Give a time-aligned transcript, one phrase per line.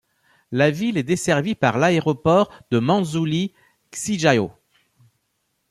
[0.51, 3.53] La ville est desservie par l'Aéroport de Manzhouli
[3.91, 4.51] Xijiao.